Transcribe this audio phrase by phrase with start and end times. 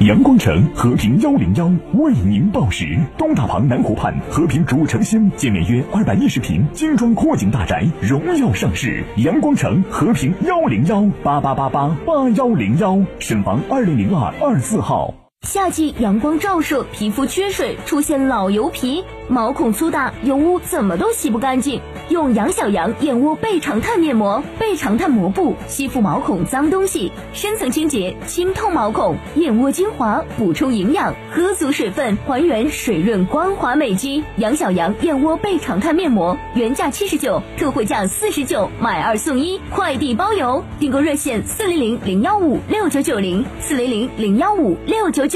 [0.00, 9.02] 阳光城和平幺零幺为您报时：东大旁南湖畔和平主城新，建面约二百一十平精装阔景大宅，荣耀上市。
[9.16, 15.14] 阳光城和平幺零幺八八八八八幺零幺，沈房二零零二二四号。
[15.46, 21.80] 夏季阳光照射，皮肤缺水，出现老油皮，毛孔粗大，油污怎么都洗不干净。
[22.08, 29.16] 用杨小羊燕窝倍长炭面膜，倍长炭膜布吸附毛孔脏东西，深层清洁，清透毛孔。
[29.36, 34.24] 燕窝精华补充营养，喝足水分，还原水润光滑美肌。
[34.38, 40.62] 杨小羊燕窝倍长炭面膜原价七十九，特惠价四十九，买二送一，快递包邮。
[40.80, 45.35] 订购热线：四零零零幺五六九九零，四零零零幺五六九九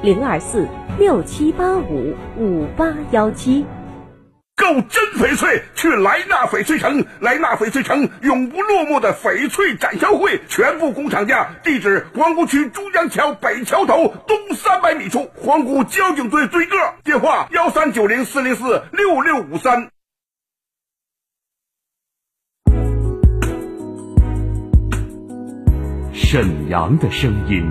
[0.00, 3.66] 零二四六七八五五八幺七。
[4.54, 7.04] 购真翡翠，去莱纳翡翠城。
[7.20, 11.48] 莱纳翡翠城永不落幕的翡翠展销会，全部工厂价。
[11.64, 16.76] 地址：皇姑区珠江桥北桥头东三百米处，皇姑交警队对个。
[17.04, 19.90] 电话：幺三九零四零四六六五三。
[26.12, 27.70] 沈阳的声音，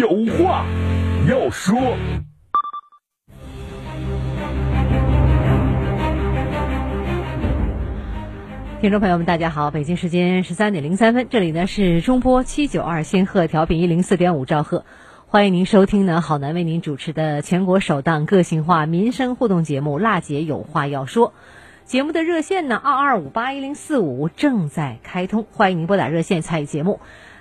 [0.00, 0.64] 有话
[1.28, 1.78] 要说。
[8.80, 9.70] 听众朋友们，大家好！
[9.70, 14.86] 北京时间十三点零三分，这里呢是中波七九二仙鹤调频一零四点五兆赫，
[15.26, 21.28] 欢迎您收听呢好男为您主持的全国首档个性化民生互动节目《辣姐有话要说》。
[21.84, 27.00] 节目的热线呢二二五八一零四五正在开通，欢迎您拨打热线参与节目。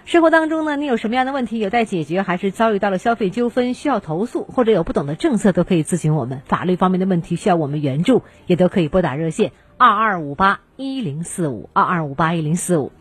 [0.09, 6.42] 生活当中呢，你有什么样的问题有待解决，还是遭遇到了消费纠纷需要投诉，或者有不懂的政策，都可以咨询我们。
[6.47, 9.52] 法律方面的问题需要我们援助，也都可以拨打热线。
[9.78, 12.92] 二二五八一零四五，二二五八一零四五。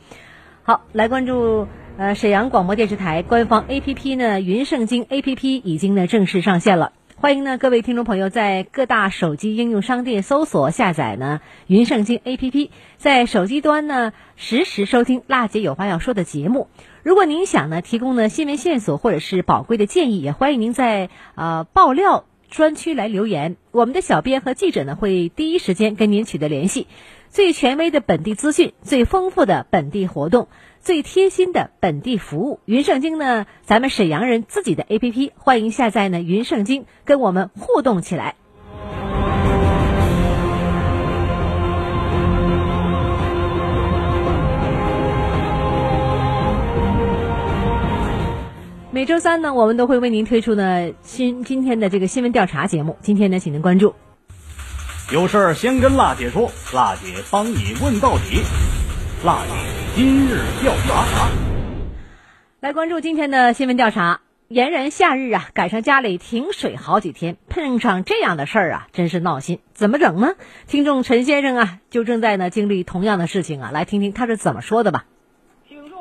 [0.65, 1.67] 好，来关注
[1.97, 6.93] 呃沈阳广播电视台官方 A P P 呢，云盛京 A P P 已经呢正式上线了。
[7.21, 16.69] 欢迎呢各位听众朋友在各大手机应用商店搜索下载呢云盛京 A P P，在手机端呢实时收听辣姐有话要说的节目。
[17.03, 22.25] 如果您想呢提供呢新闻线索或者是宝贵的建议，也欢迎您在呃爆料。
[22.51, 26.87] 专区来留言，我们的小编和记者呢会第一时间跟您取得联系。
[27.29, 30.49] 最权威的本地资讯，最丰富的本地活动，
[30.81, 32.61] 最贴心的本地服务。
[32.65, 36.23] 云盛京呢，咱们沈阳人自己的 APP，欢迎下载呢。
[36.23, 38.37] 云盛京跟我们互动起来。
[48.91, 52.97] 每周三呢，我们都会为您推出呢新今天的这个新闻调查节目。
[53.03, 53.95] 今天呢，请您关注。
[55.13, 58.41] 有事儿先跟辣姐说，辣姐帮你问到底。
[59.27, 59.53] 辣姐
[59.95, 61.29] 今日调查，
[62.61, 64.21] 来关注今天的新闻调查。
[64.49, 69.59] 炎炎夏日啊，赶上家里停水好几天，碰上这样的事儿啊，真是闹心。
[69.75, 70.29] 怎么整呢？
[70.67, 75.05] 听众陈先生啊，就正在呢经历同样的事情啊，来听听他是怎么说的吧。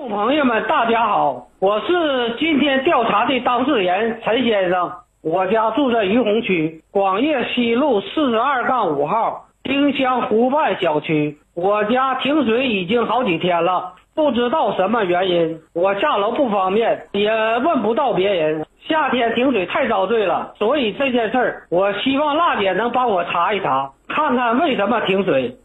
[0.10, 13.96] 朋友们，大家好，我是今天调查的当事人陈先生，我家住在于洪区广业西路四十二杠五号丁香湖畔小区，我家停水已经好几天了。
[14.16, 18.66] 不知道什么原因，我下楼不方便，也问不到别人。
[18.88, 25.58] 夏天停水太遭罪了，所以这件事儿，我希望辣姐能帮我查一查，看看为什么停水。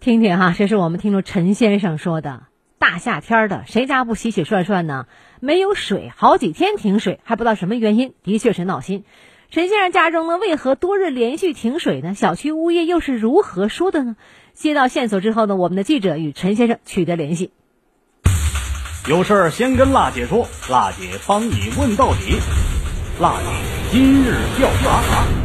[0.00, 2.53] 听听哈，这是我们听众陈先生说的。
[2.84, 5.06] 大夏天的，谁家不洗洗涮涮呢？
[5.40, 9.04] 没有水，好几天停水，还不知道什么原因，的确是闹心。
[9.50, 12.12] 陈先生家中呢，为何多日连续停水呢？
[12.14, 14.16] 小区物业又是如何说的呢？
[14.52, 17.52] 接到线索之后呢，我们的记者与陈先生取得联系。
[19.08, 22.38] 有事儿先跟辣姐说，辣姐帮你问到底。
[23.18, 25.43] 辣姐今日调查。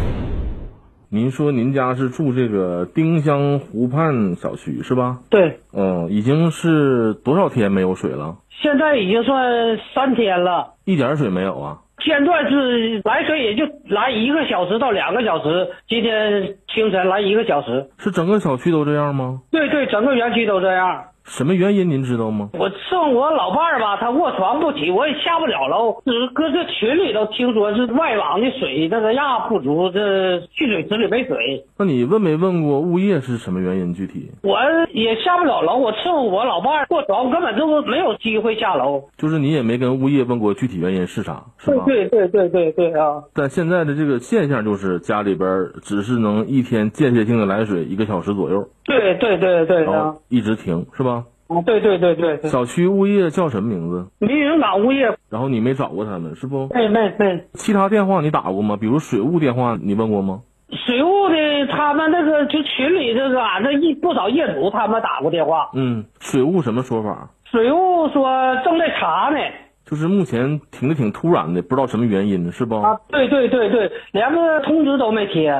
[1.12, 5.18] 您说您家是住这个丁香湖畔小区是吧？
[5.32, 5.60] 对。
[5.74, 8.38] 嗯，已经是多少天没有水了？
[8.62, 10.76] 现在已经算三天了。
[10.86, 11.80] 一点水没有啊？
[12.06, 17.90] 间断是来水也就来一个小时到两个小时，今天清晨来一个小时。
[17.98, 19.42] 是整个小区都这样吗？
[19.50, 21.06] 对对，整个园区都这样。
[21.30, 22.50] 什么原因您知道吗？
[22.54, 26.02] 我送我老伴儿吧，他卧床不起，我也下不了楼。
[26.04, 31.64] 只搁这群里头听说是外网的水那个压不足，这蓄水池里没水。
[31.78, 33.94] 那你问没问过物业是什么原因？
[33.94, 34.58] 具体我
[34.92, 39.04] 也下不了楼，我伺候我老伴儿卧床，根本就没有机会下楼。
[39.18, 41.84] 就是你也没跟物业问过具体原因是啥，是吧？
[41.86, 43.24] 对对对对对啊！
[43.34, 48.68] 但现在的这个现象就是家里边只是能一天间歇性的来水一个小时左右。
[48.84, 50.16] 对对对对啊！
[50.30, 51.19] 一直停是吧？
[51.50, 52.38] 啊，对对对对。
[52.44, 54.08] 小区物业叫什么名字？
[54.20, 55.18] 民营港物业。
[55.30, 56.70] 然后你没找过他们是不？
[56.74, 57.44] 没没没。
[57.54, 58.78] 其他电话你打过吗？
[58.80, 60.42] 比如水务电话你问过吗？
[60.86, 61.36] 水务的
[61.72, 65.72] 他们那个就群里这个俺这一不少业主他们打过电话。
[65.74, 67.32] 嗯，水务什么说法？
[67.52, 69.40] 水务说正在查呢。
[69.86, 72.76] 就是目前停的挺突然的，不知道什么原因，是不？
[72.76, 75.60] 啊，对对对对，连个通知都没贴。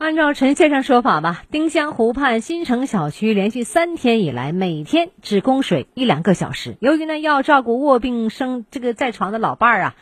[0.00, 6.78] 按照陈先生说法吧，丁香湖畔新城小区连续三天以来，每天只供水一两个小时。
[6.80, 9.96] 由于呢要照顾卧病生这个在床的老伴儿啊，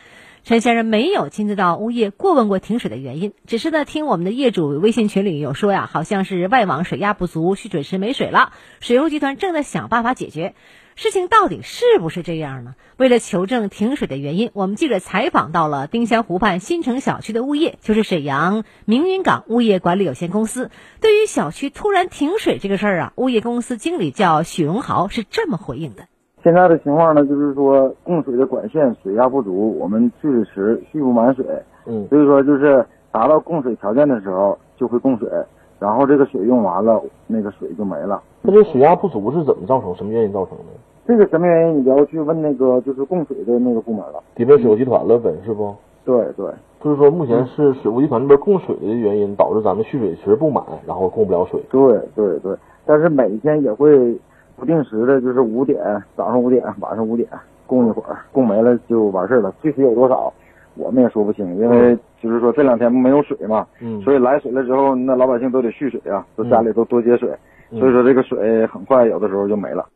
[0.44, 10.54] 陈先生没有亲自到物业过问过停水的原因，只是呢听我们的业主微信群里有说呀，好像是外网水压不足，蓄水池没水了，水务集团正在想办法解决。
[11.00, 12.74] 事情到底是不是这样呢？
[12.96, 20.72] 为了求证停水的原因，我们记者采访到了丁香湖畔新城小区的物业，就是沈阳明云港物业管理有限公司。
[21.00, 26.02] 对于小区突然停水这个事儿啊，物业公司经理叫许荣豪是这么回应的：
[26.42, 31.46] 现在的情况呢，就是说供水的管线水压不足，我们蓄水池蓄不满水，
[31.86, 35.30] 嗯，所以说就是达到供水条件的时候就会供水，
[35.78, 38.20] 然后这个水用完了，那个水就没了。
[38.42, 39.94] 那这水压不足是怎么造成？
[39.94, 40.64] 什么原因造成的？
[41.08, 41.80] 这个什么原因？
[41.80, 44.22] 你要去问那个就是供水的那个部门了。
[44.34, 45.74] 得问水务集团了，呗是不？
[46.04, 46.46] 对对，
[46.82, 51.58] 就是说目前是水务集团这边供水的原因导致咱们蓄水池不满，然后供不了水。
[51.70, 54.14] 对对对，但是每天也会
[54.54, 55.78] 不定时的，就是五点
[56.14, 57.26] 早上五点晚上五点
[57.66, 59.50] 供一会儿，供没了就完事儿了。
[59.62, 60.30] 具体有多少，
[60.76, 67.30] 我们也说不清，因为就是说这两天没有水嘛，嗯，所以来水了之后，那老百姓都得蓄水啊，都家里都多接水，
[67.70, 69.86] 所以说这个水很快有的时候就没了。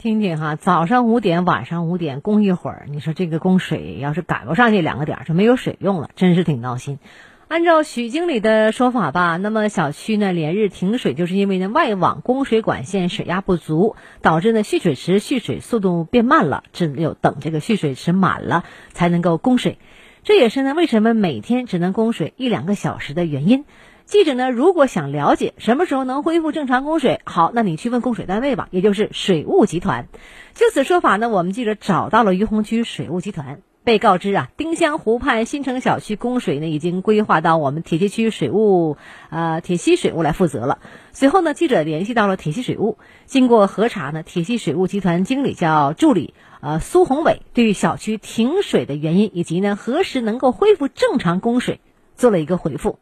[0.00, 7.00] 听听哈，早上五点，晚上五点供一会儿，你说这个供水要是赶不上这两个点儿，就没有水用了，真是挺闹心。
[7.48, 18.62] 按照许经理的说法吧，那么小区呢连日停水，就是因为呢外网供水管线水压不足，导致呢蓄水池蓄水速度变慢了，只有等这个蓄水池满了
[18.92, 19.78] 才能够供水。
[20.22, 23.64] 这也是呢为什么每天只能供水一两个小时的原因。
[24.08, 30.08] 记者呢，如果想了解什么时候能恢复正常供水，好，那你去问供水单位吧，也就是水务集团。
[30.54, 38.96] 就此说法呢，我们记者找到了于洪区水务集团，被告知啊，丁香湖畔新城小区供水呢已经规划到我们铁西区水务，
[39.28, 40.78] 呃，铁西水务来负责了。
[41.12, 42.96] 随后呢，记者联系到了铁西水务，
[43.26, 51.82] 经过核查呢，铁西水务集团经理叫助理呃苏宏伟，对于小区停水的原因以及呢何时能够恢复正常供水
[52.16, 52.98] 做了一个回复。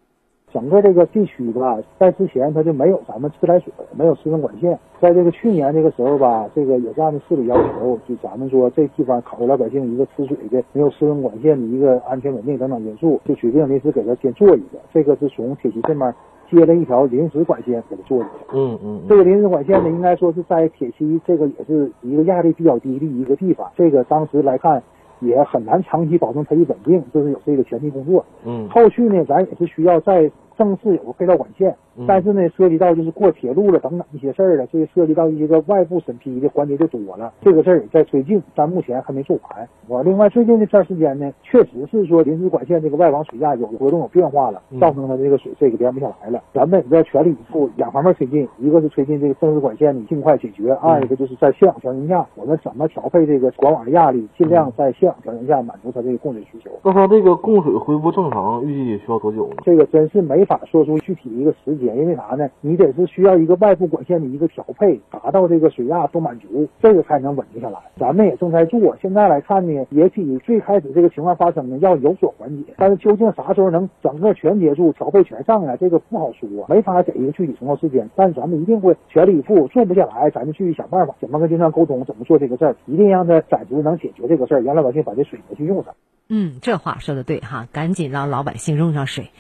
[0.56, 4.78] 整个这个地区吧，在之前它就没有咱们自来水，没有市政管线。
[4.98, 14.78] 在这个去年这个时候吧，这个也是按照市里要求，就咱们说这地方考虑老百姓一个吃水的没有市政管线的一个安全稳定等等因素，就决定临时给他先做一个。
[14.94, 16.14] 这个是从铁西这边
[16.50, 18.28] 接了一条临时管线给他做的。
[18.54, 23.70] 嗯嗯，这个临时管线呢，应该说是在铁西这个也是一个压力比较低的一个地方。
[23.76, 24.82] 这个当时来看。
[25.20, 28.22] 也很难长期保证它的稳定，就是有这个前期工作。
[28.44, 31.74] 嗯，后续呢，咱也是需要在正式有个配套管线，
[32.06, 39.68] 但是呢，涉及到就是过铁路了等等一些事儿了，所以涉及到一些个外部审批的环节就多了，这个事儿也在推进，但目前还没做完。
[39.86, 46.42] 我另外最近这段时间呢，确实是说临时管线这个外网水压有活动有变化了，造成它这个水这个连不下来了。
[46.52, 56.70] 咱们也在全力以赴两方面推进，一个是推进这个正式管线的尽快解决，二一个就是在现有条件下，我们怎么调配这个管网的压力，尽量在现有条件下满足它这个供水需求。
[56.82, 59.56] 那它这个供水恢复正常，预计需要多久呢？
[59.64, 62.48] 这个真是没法说出具体的一个时间，因为啥呢？
[62.62, 67.78] 你得是需要一个外部管线的一个调配，达到这个水压都满足，这个才能稳定下来。
[67.98, 72.72] 咱们也正在做，现在来看呢，也比最开始这个情况发生呢要有所缓解。
[72.78, 78.08] 但是究竟啥时候能整个全结束、调配全上来，这个不好说，没法给一个具体承诺时间。
[78.14, 85.94] 但是咱们一定会全力以赴，做不下来，咱就去想办法，怎么跟经商沟通，怎么做这个事儿，一定让他暂时能解决这个事儿，让老百姓把这水能去用上。
[86.28, 89.30] 嗯，这话说的对哈，赶紧让老百姓用上水。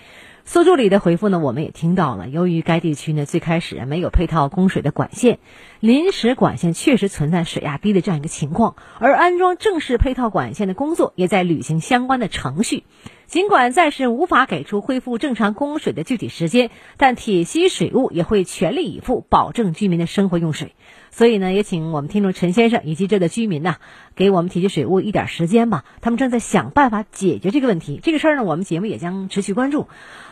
[0.48, 2.28] 苏助理的回复呢，我们也听到了。
[2.28, 5.40] 由于该地区呢最开始没有配套供水的管线，
[5.80, 12.84] 临时管线确实存在水压低的这样一个情况，而安装正式配套管线的工作也在履行相关的程序。
[13.26, 20.74] 尽管暂时无法给出恢复正常供水的具体时间，但铁西水务也会全力以赴保证居民的生活用水。
[21.10, 23.76] 所以呢，也请我们听众陈先生以及这的居民呐，
[24.14, 25.84] 给我们铁西水务一点时间吧。
[26.00, 27.98] 他们正在想办法解决这个问题。
[28.00, 29.88] 这个事儿呢，我们节目也将持续关注。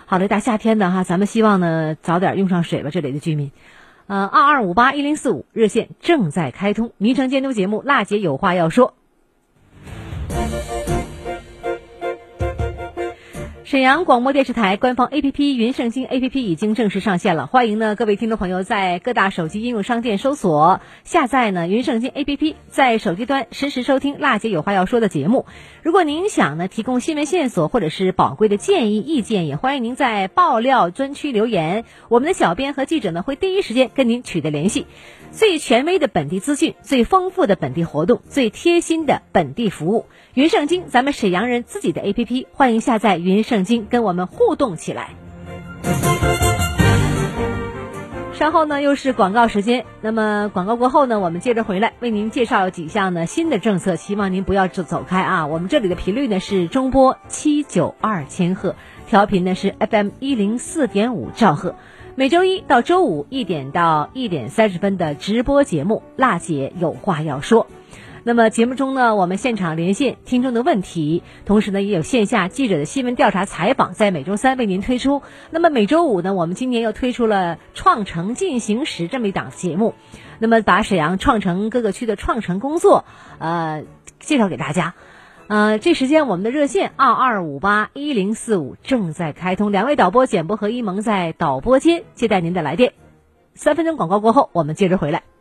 [0.06, 2.90] 好的，大夏天的哈，咱们希望呢早点用上水吧。
[2.90, 3.50] 这里的居民，
[4.06, 6.92] 呃，二二五八一零四五热线正在开通。
[6.99, 8.94] 民生监督节目，娜姐有话要说。
[13.74, 25.46] 沈阳广播电视台官方 APP 云盛京 APP 已经正式上线了，欢迎呢各位听众朋友在各大手机应用商店搜索下载呢云盛京 APP，在手机端实时收听辣姐有话要说的节目。
[25.82, 34.86] 如果您想呢提供新闻线索或者是宝贵的建议意见，也欢迎您在爆料专区留言，我们的小编和记者呢会第一时间跟您取得联系。
[35.32, 40.06] 最权威的本地资讯，最丰富的本地活动，最贴心的本地服务。
[40.34, 45.11] 云盛京，咱们沈阳人自己的 APP，欢迎下载云圣盛京，跟我们互动起来。
[48.35, 49.87] 稍后呢，又是广告时间。
[50.00, 55.47] 那么广告过后呢，我们接着回来为您介绍几项呢新的政策，希望您不要走走开啊。
[55.47, 58.75] 我们这里的频率呢是中波七九二千赫，
[59.06, 61.76] 调频呢是 FM 一零四点五兆赫。
[62.16, 67.66] 每周一到周五一点到一点三十分的直播节目，辣姐有话要说。
[68.26, 75.20] 那么节目中呢，我们现场连线听众的问题，同时呢也有线下记者的新闻调查采访，在每周三为您推出。
[75.50, 79.92] 那么每周五呢，我们今年又推出了“创城进行时”这么一档节目，
[80.38, 83.04] 那么把沈阳创城各个区的创城工作，
[83.38, 83.84] 呃，
[84.20, 84.94] 介绍给大家。
[85.46, 92.94] 呃，这时间我们的热线二二五八一零四五正在开通，两位导播简博和一萌在导播间接待您的来电。
[93.54, 95.33] 三分钟广告过后，我们接着回来。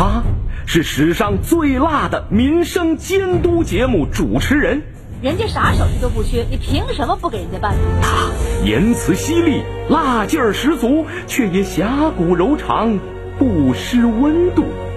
[0.00, 0.22] 他
[0.64, 4.82] 是史上最辣的民生监督节目主持人，
[5.20, 7.74] 人家啥手续都不缺，你凭什么不给人家办？
[8.00, 8.30] 他
[8.64, 12.98] 言辞犀利，辣劲儿十足，却也侠骨柔肠，
[13.38, 14.64] 不失温度。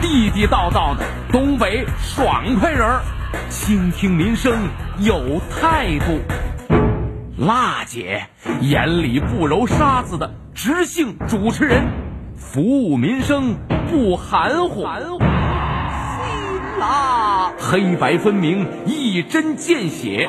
[0.00, 3.02] 地地道道的东北爽快人儿，
[3.50, 6.20] 倾听民生有态度。
[7.36, 8.26] 辣姐
[8.60, 11.82] 眼里不揉沙子的直性主持人，
[12.36, 13.56] 服务民生
[13.90, 14.82] 不含糊。
[14.82, 14.86] 辛
[16.78, 20.28] 辣，黑白分明，一针见血。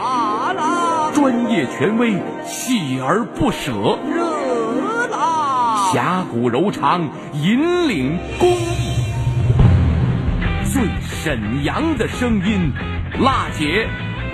[1.13, 2.13] 专业权威，
[2.45, 3.97] 锲而不舍。
[4.11, 8.78] 热辣，侠骨柔肠，引领公益。
[10.79, 12.71] 对沈阳的声音，
[13.19, 13.85] 辣姐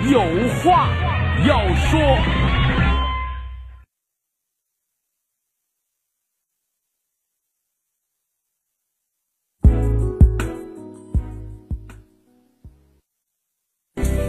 [0.08, 0.20] 有
[0.62, 0.86] 话
[1.44, 1.98] 要说。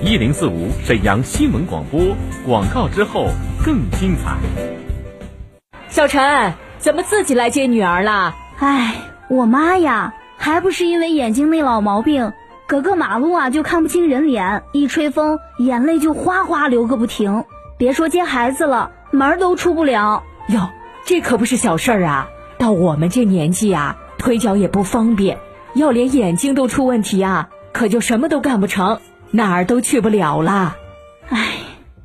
[0.02, 3.28] 一零四五沈阳新闻广播，广告之后
[3.64, 4.36] 更精彩。
[5.88, 8.36] 小陈，怎么自己来接女儿了？
[8.58, 8.96] 哎，
[9.30, 10.12] 我妈呀！
[10.38, 12.32] 还不是因为眼睛那老毛病，
[12.68, 17.44] 隔个马路啊就看不清人脸，一吹风眼泪就哗哗流个不停。
[17.78, 20.24] 别说接孩子了，门都出不了。
[20.50, 20.70] 哟，
[21.06, 22.30] 这可不是小事儿啊！
[22.58, 25.38] 到我们这年纪啊，腿脚也不方便，
[25.76, 29.00] 要连眼睛都出问题啊，可就什么都干不成，
[29.32, 30.76] 哪儿都去不了了。
[31.30, 31.50] 唉，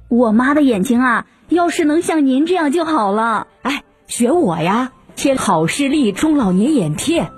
[0.08, 3.46] 我妈的眼睛啊，要是能像您这样就好了。
[3.62, 7.30] 哎，学我呀，贴好视力中老年眼贴。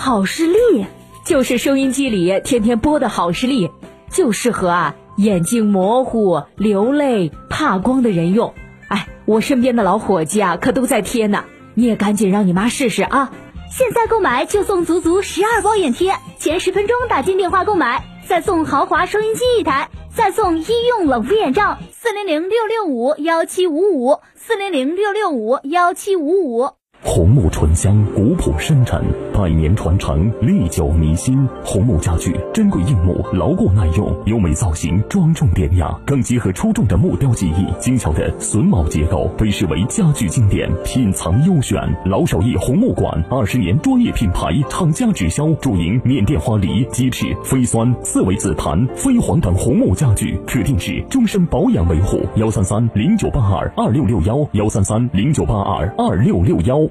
[0.00, 0.86] 好视力
[1.24, 3.68] 就是收音机里天天播的好视力，
[4.12, 8.54] 就适合啊眼睛模糊、流泪、怕光的人用。
[8.86, 11.44] 哎，我身边的老伙计啊，可都在贴呢。
[11.74, 13.32] 你也赶紧让你妈试试啊！
[13.72, 21.76] 现在购买就送足足十二包眼贴，前十分钟打进电话购买，再送豪华收音机一台，再送医用冷敷眼罩。
[21.90, 26.70] 四零零六六五幺七五五，四零零六六五幺七五五。
[27.02, 29.02] 红木醇香，古朴深沉，
[29.32, 31.48] 百年传承，历久弥新。
[31.64, 41.76] 红木家具，珍贵硬木，牢固耐用，优美造型，庄重典雅，更结合出众的木雕技艺，精巧的榫卯结构，被视为家具经典，品藏优选。
[42.04, 52.20] 老手艺红木馆，二十年专业品牌，厂家直销，主营缅甸花梨、鸡翅、飞酸、四维紫檀、飞黄等红木家具，可定制，终身保养维护。
[52.36, 56.88] 幺三三零九八二二六六幺，幺三三零九八二二六六幺。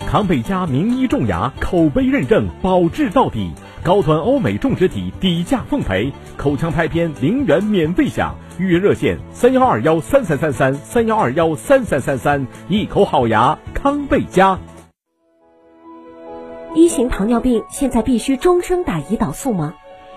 [0.00, 3.50] 康贝佳名医种牙，口碑认证，保质到底。
[3.82, 8.34] 高端欧美种植体，底价奉陪，口腔拍片零元免费享。
[8.58, 12.46] 预约热线：三幺二幺三三三三三幺二幺三三三三。
[12.68, 14.58] 一口好牙，康贝佳。
[16.74, 19.74] 一型糖尿病现在必须终生打胰岛素吗？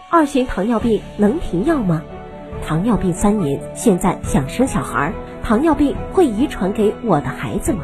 [0.09, 2.01] 二型糖尿病能停药吗？
[2.65, 7.83] 糖尿病三年，现在想生小孩，糖尿病会遗传给我的孩子吗？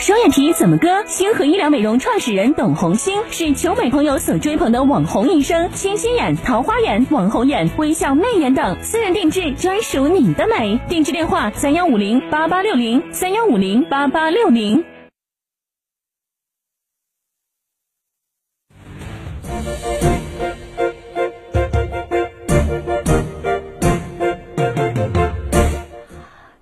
[0.00, 1.04] 双眼皮怎么割？
[1.06, 10.80] 星河医疗美容创始人董红星是求美朋友所追捧的网红医生，清新眼、桃花眼、网红眼、微笑媚眼等，私人定制，专属你的美。
[10.88, 14.82] 定制电话：三幺五零八八六零三幺五零八八六零。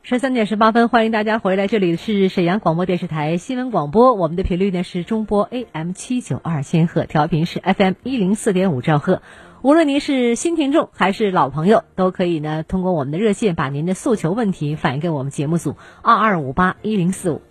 [0.08, 9.20] 十三点十八分，欢迎大家回来，这里是沈阳广播电视台新闻广播，我们的频率呢是中波 AM 七九二千赫，调频是 FM 一零四点五兆赫。
[9.60, 17.42] 无论您是新听众还是老朋友，都可以呢通过我们的热线把您的诉求问题反映给我们节目组二二五八一零四五。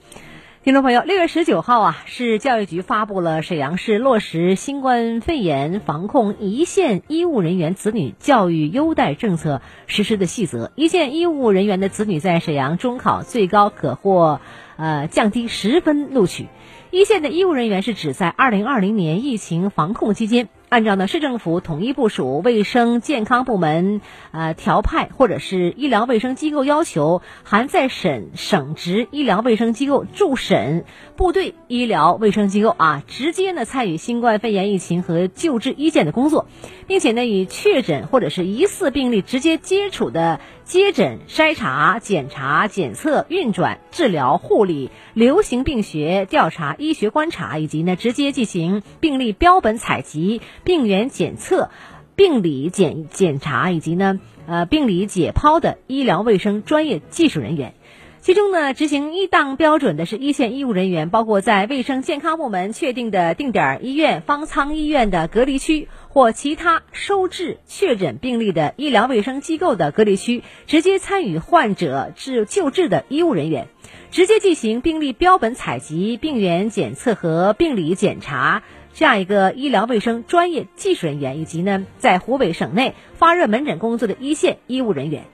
[0.67, 10.73] 听众朋友，六月十九号啊，市教育局发布了沈阳市落实新冠肺炎防控一线医务人员子女教育优待政策实施的细则。
[10.75, 14.41] 一线医务人员的子女在沈阳中考最高可获
[14.75, 16.47] 呃降低十分录取。
[16.91, 20.49] 一线的医务人员是指在二零二零年疫情防控期间。
[20.69, 24.01] 按照呢市政府统一部署、卫生健康部门
[24.31, 30.83] 呃调派或者是医疗卫生机构要求，含在省省直医疗卫生机构驻省
[31.15, 36.47] 部队医疗卫生机构啊，直接呢参与新冠肺炎疫情和救治一线的工作，
[36.85, 50.41] 并且呢与确诊或者是疑似病例直接接触的接诊、筛查、检查、检测、运转、治疗、护理、流行病学调查、医学观察，以及呢直接进行病例标本采集。
[50.65, 51.69] 病原检测、
[52.17, 57.73] 病理检检查以及呢，呃，病理解剖的医疗卫生专业技术人员，
[58.19, 73.69] 其中呢，执行一档标准的是一线医务人员，包括在卫生健康部门确定的定点医院、方舱医院的隔离区或其他收治确诊病例的医疗卫生机构的隔离区，直接参与患者治救治的医务人员，
[74.11, 78.63] 直接进行病例标本采集、病原检测和病理检查。
[78.93, 85.25] 这样一个医疗卫生专业技术人员，以及呢在湖北省内发热门诊工作的一线医务人员。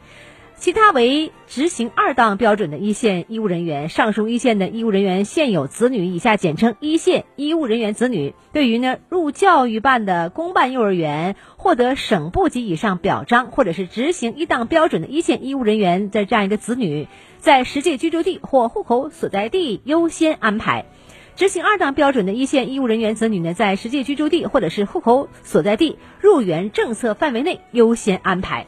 [0.63, 8.33] 其他为执行二档标准的一线医务人员，上述一线的医务人员现有子女（以下简称一线医务人员子女）。
[8.53, 20.85] 对于呢入教育办的公办幼儿园获得省部级以上表彰，或者是执行一档标准的一线医务人员的这样一个子女，在实际居住地或户口所在地优先安排；
[21.35, 28.65] 执行二档标准的一线医务人员子女呢，在实际居住地或者是户口所在地入园政策范围内优先安排。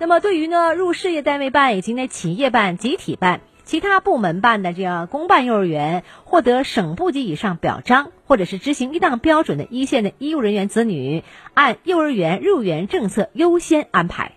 [0.00, 14.32] 那么，对于呢入事业单位办以及呢企业办、集体办、其他部门办的这样公办幼儿园获得省部级以上表彰，或者是执行一档标准的一线的医务人员子女，按幼儿园入园政策优先安排；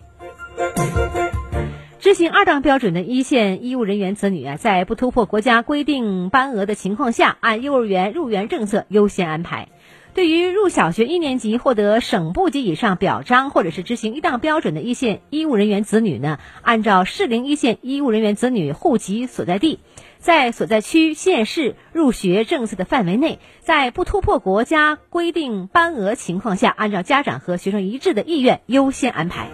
[2.00, 9.68] 执行二档标准的一线医务人员子女啊，在不突破国家规定班额的情况下，按幼儿园入园政策优先安排。
[10.14, 19.80] 对于入小学一年级获得省部级以上表彰，或者是执行一档标准的一线医务人员子女呢，按照适龄一线医务人员子女户籍所在地，
[20.18, 29.48] 在所在区县市入学政策的范围内，在不突破国家规定班额情况下，按照家长和学生一致的意愿优先安排。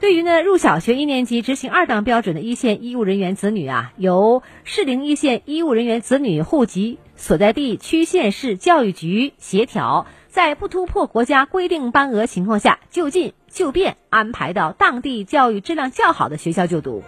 [0.00, 6.98] 对于呢入小学一年级执行二档标准的一线医务人员子女啊，由适龄一线医务人员子女户籍。
[7.18, 17.02] 所在地区县市教育局协调，在不突破国家规定班额情况下，就近就便安排到当地教育质量较好的学校就读。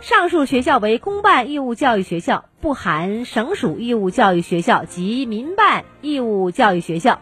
[0.00, 7.20] 上述学校为公办义务教育学校，不含省属义务教育学校及民办义务教育学校。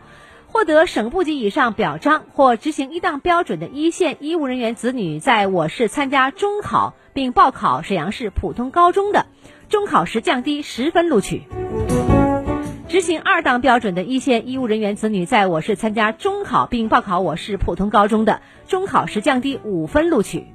[0.48, 9.26] 获得省部级以上表彰或执行一档标准的一线医务人员子女，在我市参加中考并报考沈阳市普通高中的。
[9.68, 11.42] 中考时降低十分录取，
[12.88, 20.46] 执行二档标准的一线医务人员子女在我市参加中考并报考我市普通高中的，中考时降低五分录取。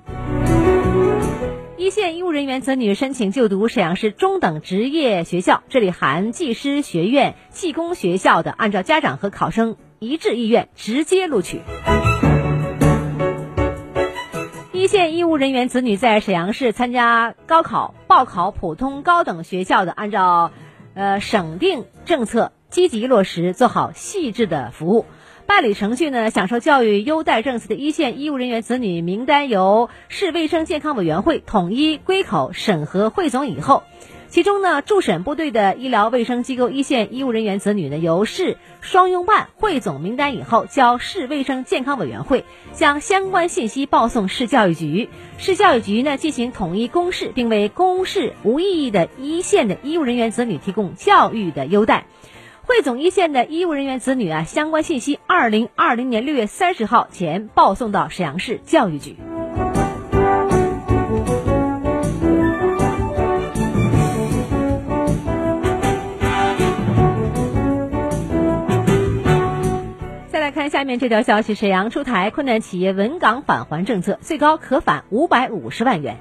[1.78, 11.60] 一线医务人员子女申请就读沈阳市中等职业学校，这里含技师学院、技工学校的，按照家长和考生一致意愿直接录取。
[14.92, 20.52] 一线医务人员子女在沈阳市参加高考、报考普通高等学校的，按照，
[20.96, 25.06] 呃省定政策积极落实，做好细致的服务。
[25.46, 33.84] 办理程序呢，享受教育优待政策的一线医务人员子女名单由市卫生健康委员会统一归口审核汇总以后。
[34.32, 52.06] 其中呢，驻审部队的医疗卫生机构一线医务人员子女呢，由市双拥办汇总名单以后，交市卫生健康委员会，将相关信息报送市教育局，市教育局呢进行统一公示，并为公示无异议的一线的医务人员子女提供教育的优待。
[52.62, 59.18] 汇总一线的医务人员子女啊，相关信息，二零二零年六月三十号前报送到沈阳市教育局。
[70.72, 76.16] 下面这条消息：沈阳出台困难企业稳岗返还政策，最高可返五百五十万元。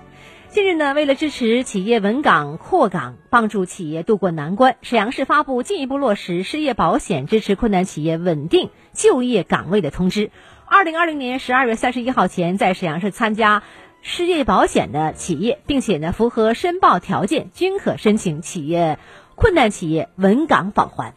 [0.49, 10.33] 近日呢，为了支持企业稳岗扩岗，帮助企业渡过难关，沈阳市发布进一步落实失业保险支持困难企业稳定就业岗位的通知。
[10.67, 13.63] 二零二零年十二月三十一号前，在沈阳市参加
[14.03, 18.99] 失业保险的企业，并且呢符合申报条件，均可申请企业
[19.41, 21.15] 困难企业稳岗返还。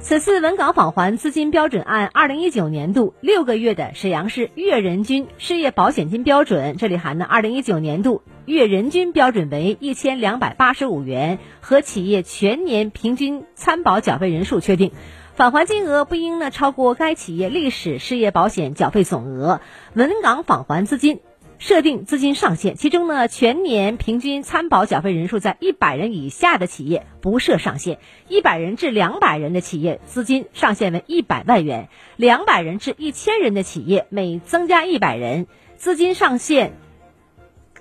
[0.00, 14.90] 此次稳岗返还资金标准按二零一九年度六个月的沈阳市月人均失业保险金标准，这里含的二零一九年度月人均标准为一千两百八十五元，和企业全年平均参保缴费人数确定，
[15.34, 19.60] 返还金额不应呢超过该企业历史失业保险缴费总额，
[19.94, 21.20] 稳岗返还资金。
[21.58, 27.96] 设定资金上限，其中呢，全年平均参保缴费人数在一百人以下的企业不设上限；
[28.28, 36.74] 一百人至两百人的企业资金上限为一百万元；两百人至一千人的企业每增加一百人，资金上限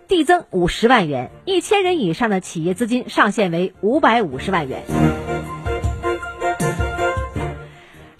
[0.07, 5.16] 递增五十万元；一千人以上的企业资金上限为五百五十万元。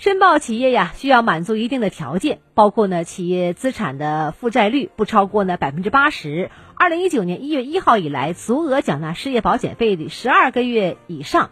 [0.07, 6.49] 申报企业呀，需要满足一定的条件，包括呢，企业资产的负债率不超过呢百分之八十。
[6.77, 11.49] 二零一九年一月一号以来，足额缴纳失业保险费的十二个月以上。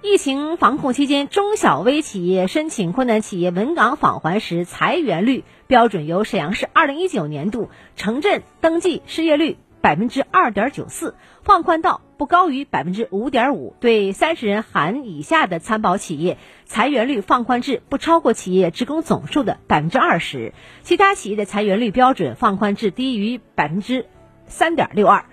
[0.00, 12.00] 疫情防控期间，中小微企业申请困难企业稳岗返还时，裁员率标准由沈阳市二零一九年度城镇登记失业率百分之二点九四放宽到。
[12.20, 20.52] 不高于百分之五点五，对三十人含以下的参保企业裁员率放宽至不超过企业职工总数的百分之二十，
[20.82, 24.04] 其他企业的裁员率标准放宽至低于百分之
[24.48, 25.24] 三点六二。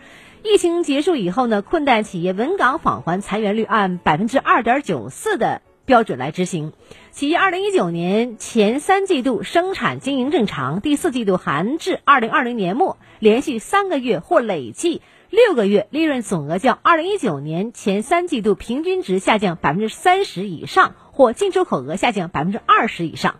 [0.43, 6.71] 疫情结束以后呢，困难企业稳岗返还裁员率按百分之二点九四的标准来执行。
[7.12, 23.35] 企业二零一九年前三季度生产经营正常，第四季度含至二零二零年末连续三个月或累计六个月利润总额较二零一九年前三季度平均值下降百分之三十以上，或进出口额下降百分之二十以上。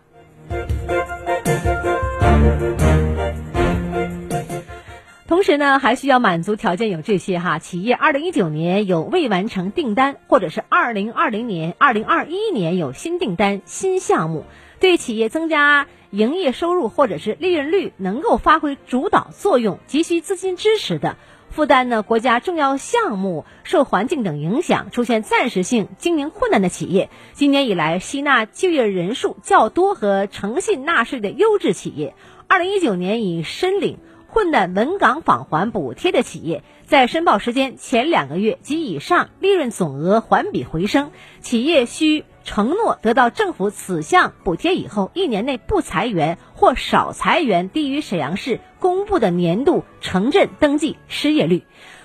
[5.26, 14.44] 同时呢，还需要满足条件有这些哈：企业二零一九年有未完成订单，或者是二零二零年、二零二一年有新订单、新项目，
[14.78, 21.16] 对企业增加营业收入或者是利润率能够发挥主导作用、急需资金支持的，
[21.58, 32.14] 负担呢国家重要项目受环境等影响出现暂时性经营困难的企业，今年以来吸纳就业人数较多和诚信纳税的优质企业，
[32.46, 33.98] 二零一九年已申领。
[34.30, 41.10] 困难稳岗返还补贴的企业，在申报时间前两个月及以上，利润总额环比回升。
[41.40, 51.64] 企业需承诺得到政府此项补贴以后，一年内不裁员或少裁员，低于沈阳市公布的年度城镇登记失业率。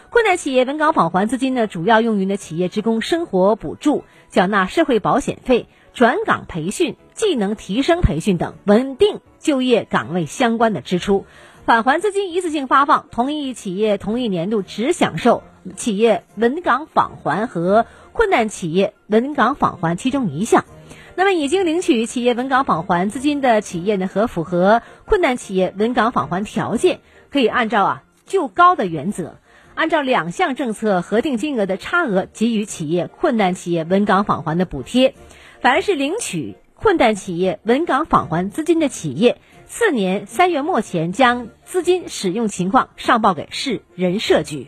[0.09, 11.25] 困难企业稳岗返还资金呢，主要用于呢企业职工生活补助、缴纳社会保险费、转岗培训、技能提升培训等稳定就业岗位相关的支出。
[11.65, 15.41] 返还资金一次性发放，同一企业同一年度只享受
[15.77, 20.63] 企业稳岗返还和困难企业稳岗返还其中一项。
[21.15, 29.37] 那么，已经领取企业稳岗返还资金的企业呢，和符合困难企业稳岗返还条件，可以按照啊就高的原则，
[29.75, 35.13] 按照两项政策核定金额的差额给予企业困难企业稳岗返还的补贴。
[35.61, 39.39] 凡是领取困难企业稳岗返还资金的企业。
[39.67, 44.67] 次年三月末前，将资金使用情况上报给市人社局。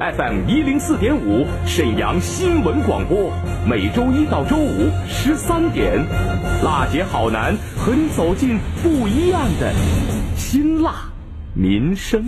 [0.00, 3.30] ，FM 一零四点五，沈阳新闻广播，
[3.68, 5.92] 每周一到周五十三点，
[6.64, 9.70] 辣姐好男和你走进不一样的。
[10.36, 10.94] 辛辣
[11.54, 12.24] 民生，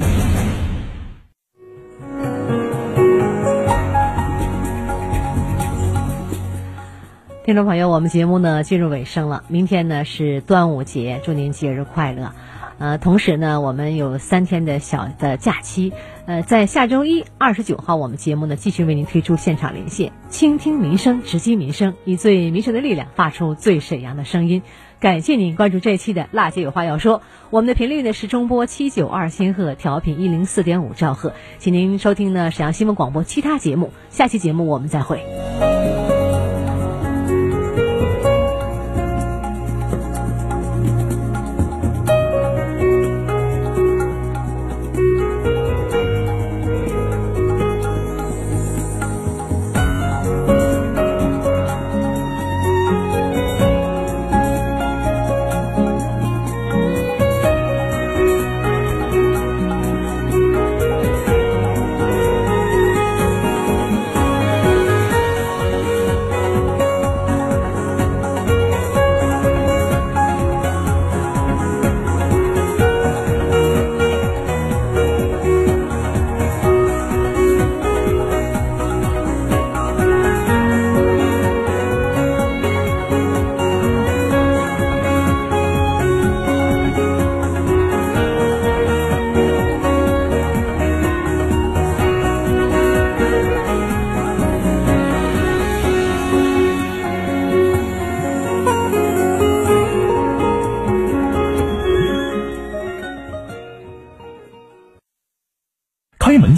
[7.47, 9.45] 听众朋友，我们节目呢进入尾声了。
[9.49, 12.33] 明天呢是端午节，祝您节日快乐。
[12.79, 15.93] 呃，同时呢，我们有三天的小的假期。
[16.25, 24.63] 呃，在下周一二十九号，我们节目呢继续为您推出现场连线，倾听民生，直击民生，以最民生的力量，发出最沈阳的声音。
[25.01, 27.19] 感谢您关注这一期的《辣姐有话要说》，
[27.51, 33.93] 我们的频率呢是中波七九二千赫，调频一零四点五兆赫，请您收听呢沈阳新闻广播其他节目。
[34.11, 36.22] 下期节目我们再会。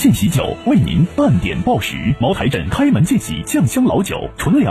[0.04, 4.70] 见喜酒为您半点报时，茅台镇开门见喜酱香老酒，纯粮。